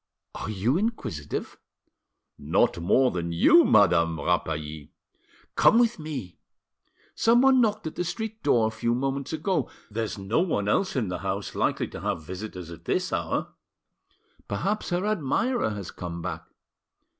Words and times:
Are 0.33 0.49
you 0.49 0.79
inquisitive?" 0.79 1.59
"Not 2.39 2.79
more 2.79 3.11
than 3.11 3.31
you, 3.31 3.63
Madame 3.63 4.19
Rapally." 4.19 4.93
"Come 5.53 5.77
with 5.77 5.99
me. 5.99 6.39
Someone 7.13 7.61
knocked 7.61 7.85
at 7.85 7.93
the 7.93 8.03
street 8.03 8.41
door 8.41 8.65
a 8.65 8.71
few 8.71 8.95
moments 8.95 9.31
ago; 9.31 9.69
there's 9.91 10.17
no 10.17 10.39
one 10.39 10.67
else 10.67 10.95
in 10.95 11.09
the 11.09 11.19
douse 11.19 11.53
likely 11.53 11.87
to 11.89 12.01
have 12.01 12.23
visitors 12.23 12.71
at 12.71 12.85
this 12.85 13.13
hour. 13.13 13.49
Perhaps 14.47 14.89
her 14.89 15.05
admirer 15.05 15.69
has 15.69 15.91
come 15.91 16.23
back." 16.23 16.45